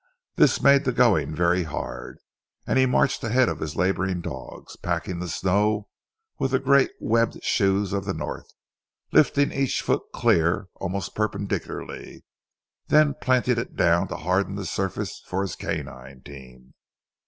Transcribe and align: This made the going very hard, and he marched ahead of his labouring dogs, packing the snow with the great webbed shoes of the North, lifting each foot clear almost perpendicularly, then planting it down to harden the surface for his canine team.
This 0.35 0.63
made 0.63 0.83
the 0.83 0.91
going 0.91 1.35
very 1.35 1.61
hard, 1.61 2.17
and 2.65 2.79
he 2.79 2.87
marched 2.87 3.23
ahead 3.23 3.47
of 3.49 3.59
his 3.59 3.75
labouring 3.75 4.19
dogs, 4.19 4.75
packing 4.75 5.19
the 5.19 5.29
snow 5.29 5.89
with 6.39 6.49
the 6.49 6.59
great 6.59 6.89
webbed 6.99 7.43
shoes 7.43 7.93
of 7.93 8.05
the 8.05 8.13
North, 8.15 8.51
lifting 9.11 9.51
each 9.51 9.83
foot 9.83 10.01
clear 10.11 10.69
almost 10.77 11.13
perpendicularly, 11.13 12.25
then 12.87 13.13
planting 13.21 13.59
it 13.59 13.75
down 13.75 14.07
to 14.07 14.17
harden 14.17 14.55
the 14.55 14.65
surface 14.65 15.21
for 15.27 15.43
his 15.43 15.55
canine 15.55 16.23
team. 16.23 16.73